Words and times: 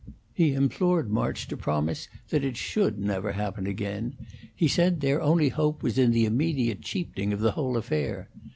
He 0.33 0.55
implored 0.55 1.11
March 1.11 1.47
to 1.47 1.55
promise 1.55 2.07
that 2.29 2.43
it 2.43 2.57
should 2.57 2.97
never 2.97 3.33
happen 3.33 3.67
again; 3.67 4.15
he 4.55 4.67
said 4.67 4.99
their 4.99 5.21
only 5.21 5.49
hope 5.49 5.83
was 5.83 5.99
in 5.99 6.09
the 6.09 6.25
immediate 6.25 6.81
cheapening 6.81 7.31
of 7.31 7.39
the 7.39 7.51
whole 7.51 7.77
affair. 7.77 8.27